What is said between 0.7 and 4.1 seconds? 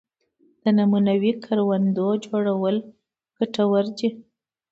نمونوي کروندو جوړول ګټور دي